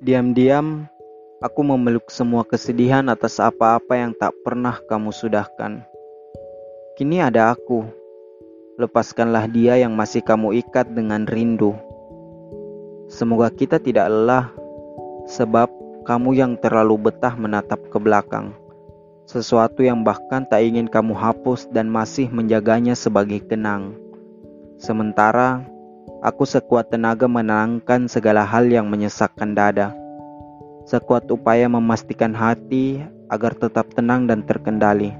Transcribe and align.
Diam-diam, 0.00 0.88
aku 1.44 1.60
memeluk 1.60 2.08
semua 2.08 2.40
kesedihan 2.40 3.04
atas 3.12 3.36
apa-apa 3.36 4.00
yang 4.00 4.16
tak 4.16 4.32
pernah 4.40 4.80
kamu 4.88 5.12
sudahkan. 5.12 5.84
Kini 6.96 7.20
ada 7.20 7.52
aku. 7.52 7.84
Lepaskanlah 8.80 9.44
dia 9.52 9.76
yang 9.76 9.92
masih 9.92 10.24
kamu 10.24 10.56
ikat 10.64 10.88
dengan 10.96 11.28
rindu. 11.28 11.76
Semoga 13.12 13.52
kita 13.52 13.76
tidak 13.76 14.08
lelah, 14.08 14.48
sebab 15.28 15.68
kamu 16.08 16.32
yang 16.32 16.52
terlalu 16.56 17.12
betah 17.12 17.36
menatap 17.36 17.84
ke 17.92 18.00
belakang. 18.00 18.56
Sesuatu 19.28 19.84
yang 19.84 20.00
bahkan 20.00 20.48
tak 20.48 20.64
ingin 20.64 20.88
kamu 20.88 21.12
hapus 21.12 21.68
dan 21.76 21.92
masih 21.92 22.32
menjaganya 22.32 22.96
sebagai 22.96 23.44
kenang. 23.44 24.00
Sementara 24.80 25.60
Aku 26.20 26.44
sekuat 26.44 26.92
tenaga 26.92 27.24
menenangkan 27.24 28.04
segala 28.04 28.44
hal 28.44 28.68
yang 28.68 28.92
menyesakkan 28.92 29.56
dada. 29.56 29.96
Sekuat 30.84 31.24
upaya 31.32 31.64
memastikan 31.64 32.36
hati 32.36 33.00
agar 33.32 33.56
tetap 33.56 33.88
tenang 33.96 34.28
dan 34.28 34.44
terkendali. 34.44 35.16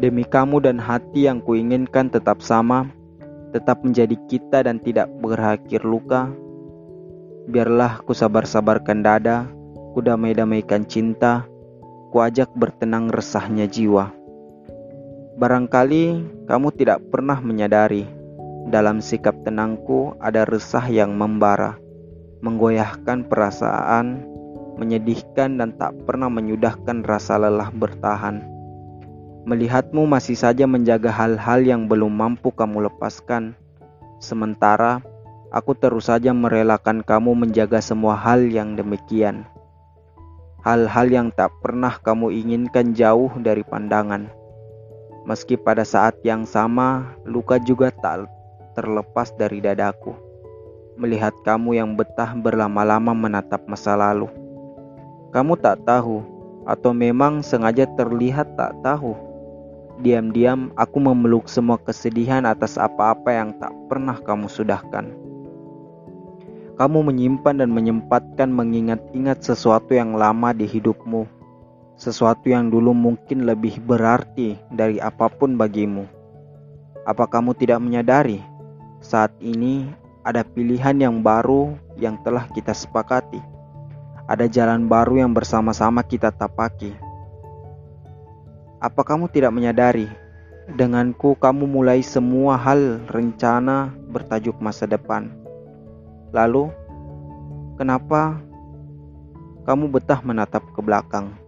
Demi 0.00 0.24
kamu 0.24 0.64
dan 0.64 0.80
hati 0.80 1.28
yang 1.28 1.44
kuinginkan 1.44 2.08
tetap 2.08 2.40
sama, 2.40 2.88
tetap 3.52 3.84
menjadi 3.84 4.16
kita 4.24 4.64
dan 4.64 4.80
tidak 4.80 5.12
berakhir 5.20 5.84
luka. 5.84 6.32
Biarlah 7.52 8.00
ku 8.00 8.16
sabar-sabarkan 8.16 9.04
dada, 9.04 9.44
ku 9.92 10.00
damai-damaikan 10.00 10.88
cinta, 10.88 11.44
ku 12.08 12.24
ajak 12.24 12.48
bertenang 12.56 13.12
resahnya 13.12 13.68
jiwa. 13.68 14.16
Barangkali 15.36 16.24
kamu 16.48 16.72
tidak 16.72 17.04
pernah 17.12 17.36
menyadari 17.44 18.15
dalam 18.66 18.98
sikap 18.98 19.46
tenangku 19.46 20.18
ada 20.18 20.42
resah 20.42 20.82
yang 20.90 21.14
membara, 21.14 21.78
menggoyahkan 22.42 23.30
perasaan, 23.30 24.26
menyedihkan 24.74 25.56
dan 25.62 25.70
tak 25.78 25.94
pernah 26.02 26.26
menyudahkan 26.26 27.06
rasa 27.06 27.38
lelah 27.38 27.70
bertahan. 27.70 28.42
Melihatmu 29.46 30.10
masih 30.10 30.34
saja 30.34 30.66
menjaga 30.66 31.14
hal-hal 31.14 31.62
yang 31.62 31.86
belum 31.86 32.10
mampu 32.10 32.50
kamu 32.50 32.90
lepaskan, 32.90 33.54
sementara 34.18 34.98
aku 35.54 35.78
terus 35.78 36.10
saja 36.10 36.34
merelakan 36.34 37.06
kamu 37.06 37.46
menjaga 37.46 37.78
semua 37.78 38.18
hal 38.18 38.50
yang 38.50 38.74
demikian. 38.74 39.46
Hal-hal 40.66 41.06
yang 41.06 41.28
tak 41.30 41.54
pernah 41.62 41.94
kamu 42.02 42.34
inginkan 42.34 42.90
jauh 42.90 43.30
dari 43.38 43.62
pandangan. 43.62 44.26
Meski 45.22 45.54
pada 45.54 45.86
saat 45.86 46.18
yang 46.26 46.42
sama, 46.42 47.14
luka 47.22 47.62
juga 47.62 47.94
tak 47.94 48.26
terlepas 48.76 49.32
dari 49.40 49.64
dadaku. 49.64 50.12
Melihat 51.00 51.32
kamu 51.42 51.80
yang 51.80 51.96
betah 51.96 52.36
berlama-lama 52.36 53.16
menatap 53.16 53.64
masa 53.64 53.96
lalu. 53.96 54.28
Kamu 55.32 55.56
tak 55.56 55.80
tahu, 55.88 56.20
atau 56.68 56.92
memang 56.92 57.40
sengaja 57.40 57.88
terlihat 57.96 58.58
tak 58.60 58.76
tahu. 58.84 59.16
Diam-diam 60.04 60.72
aku 60.76 61.00
memeluk 61.00 61.48
semua 61.48 61.80
kesedihan 61.80 62.44
atas 62.44 62.76
apa-apa 62.76 63.32
yang 63.32 63.56
tak 63.56 63.72
pernah 63.88 64.20
kamu 64.20 64.44
sudahkan. 64.52 65.08
Kamu 66.76 67.00
menyimpan 67.08 67.64
dan 67.64 67.72
menyempatkan 67.72 68.52
mengingat-ingat 68.52 69.40
sesuatu 69.40 69.96
yang 69.96 70.12
lama 70.12 70.52
di 70.52 70.68
hidupmu, 70.68 71.24
sesuatu 71.96 72.52
yang 72.52 72.68
dulu 72.68 72.92
mungkin 72.92 73.48
lebih 73.48 73.80
berarti 73.80 74.60
dari 74.68 75.00
apa 75.00 75.32
pun 75.32 75.56
bagimu. 75.56 76.04
Apa 77.08 77.24
kamu 77.24 77.56
tidak 77.56 77.80
menyadari 77.80 78.44
saat 79.00 79.32
ini 79.40 79.86
ada 80.26 80.42
pilihan 80.42 80.96
yang 80.98 81.22
baru 81.22 81.76
yang 81.94 82.18
telah 82.26 82.50
kita 82.50 82.74
sepakati. 82.74 83.38
Ada 84.26 84.50
jalan 84.50 84.90
baru 84.90 85.22
yang 85.22 85.30
bersama-sama 85.30 86.02
kita 86.02 86.34
tapaki. 86.34 86.90
Apa 88.82 89.06
kamu 89.06 89.30
tidak 89.30 89.54
menyadari? 89.54 90.10
Denganku 90.66 91.38
kamu 91.38 91.70
mulai 91.70 92.02
semua 92.02 92.58
hal 92.58 92.98
rencana 93.06 93.94
bertajuk 94.10 94.58
masa 94.58 94.82
depan. 94.82 95.30
Lalu, 96.34 96.74
kenapa 97.78 98.42
kamu 99.62 99.94
betah 99.94 100.18
menatap 100.26 100.66
ke 100.74 100.82
belakang? 100.82 101.38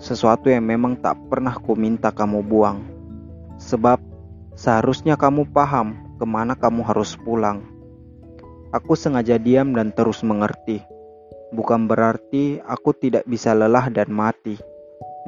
Sesuatu 0.00 0.48
yang 0.48 0.64
memang 0.64 0.96
tak 0.96 1.20
pernah 1.28 1.52
ku 1.60 1.76
minta 1.76 2.08
kamu 2.08 2.40
buang. 2.40 2.80
Sebab 3.60 4.00
seharusnya 4.56 5.20
kamu 5.20 5.44
paham 5.52 6.03
ke 6.18 6.24
mana 6.26 6.54
kamu 6.54 6.86
harus 6.86 7.18
pulang. 7.20 7.64
Aku 8.74 8.98
sengaja 8.98 9.38
diam 9.38 9.70
dan 9.70 9.94
terus 9.94 10.26
mengerti. 10.26 10.82
Bukan 11.54 11.86
berarti 11.86 12.58
aku 12.66 12.90
tidak 12.98 13.22
bisa 13.30 13.54
lelah 13.54 13.86
dan 13.86 14.10
mati. 14.10 14.58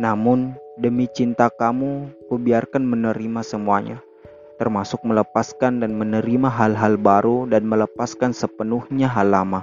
Namun, 0.03 0.59
demi 0.75 1.07
cinta 1.07 1.47
kamu, 1.47 2.11
kubiarkan 2.27 2.83
menerima 2.83 3.47
semuanya. 3.47 4.03
Termasuk 4.59 5.07
melepaskan 5.07 5.79
dan 5.79 5.95
menerima 5.95 6.51
hal-hal 6.51 6.99
baru 6.99 7.47
dan 7.47 7.71
melepaskan 7.71 8.35
sepenuhnya 8.35 9.07
hal 9.07 9.31
lama. 9.31 9.63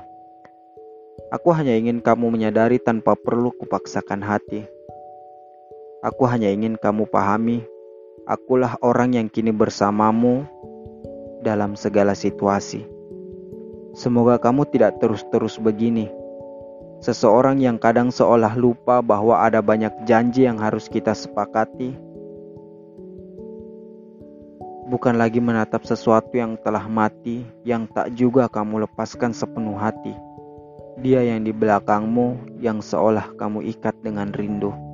Aku 1.34 1.52
hanya 1.52 1.76
ingin 1.76 2.00
kamu 2.00 2.30
menyadari 2.30 2.80
tanpa 2.80 3.18
perlu 3.20 3.52
kupaksakan 3.58 4.24
hati. 4.24 4.64
Aku 6.06 6.24
hanya 6.30 6.48
ingin 6.48 6.80
kamu 6.80 7.10
pahami, 7.10 7.66
akulah 8.24 8.80
orang 8.80 9.18
yang 9.18 9.28
kini 9.28 9.52
bersamamu 9.52 10.48
dalam 11.44 11.76
segala 11.76 12.16
situasi. 12.16 12.88
Semoga 13.94 14.40
kamu 14.40 14.66
tidak 14.72 14.98
terus-terus 15.04 15.60
begini. 15.60 16.08
Seseorang 17.04 17.60
yang 17.60 17.76
kadang 17.76 18.10
seolah 18.10 18.56
lupa 18.56 19.04
bahwa 19.04 19.44
ada 19.44 19.60
banyak 19.60 19.92
janji 20.08 20.48
yang 20.48 20.56
harus 20.56 20.88
kita 20.88 21.12
sepakati, 21.12 21.94
bukan 24.88 25.20
lagi 25.20 25.44
menatap 25.44 25.84
sesuatu 25.84 26.32
yang 26.32 26.56
telah 26.64 26.88
mati, 26.88 27.44
yang 27.68 27.92
tak 27.92 28.16
juga 28.16 28.48
kamu 28.48 28.88
lepaskan 28.88 29.36
sepenuh 29.36 29.76
hati. 29.76 30.16
Dia 31.04 31.26
yang 31.26 31.44
di 31.44 31.52
belakangmu, 31.52 32.62
yang 32.64 32.80
seolah 32.80 33.36
kamu 33.36 33.68
ikat 33.76 33.98
dengan 34.06 34.32
rindu. 34.32 34.93